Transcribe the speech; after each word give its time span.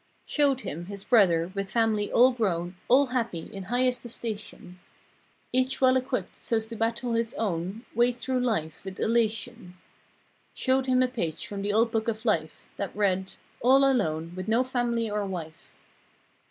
Showed 0.25 0.61
him, 0.61 0.85
his 0.87 1.03
brother, 1.03 1.51
with 1.53 1.69
family 1.69 2.11
all 2.11 2.31
grown, 2.31 2.75
All 2.87 3.05
happy—in 3.13 3.61
highest 3.65 4.03
of 4.03 4.11
station. 4.11 4.79
Each 5.53 5.79
well 5.79 5.95
equipped 5.95 6.35
so's 6.37 6.65
to 6.69 6.75
battle 6.75 7.13
his 7.13 7.35
own 7.35 7.85
Way 7.93 8.11
through 8.11 8.39
this 8.39 8.47
life 8.47 8.83
with 8.83 8.99
elation. 8.99 9.77
Showed 10.55 10.87
him 10.87 11.03
a 11.03 11.07
page 11.07 11.45
from 11.45 11.61
the 11.61 11.71
old 11.71 11.91
book 11.91 12.07
of 12.07 12.25
life— 12.25 12.65
That 12.77 12.95
read—"All 12.95 13.83
alone, 13.87 14.33
with 14.35 14.47
no 14.47 14.63
family 14.63 15.07
or 15.07 15.23
wife!" 15.23 15.71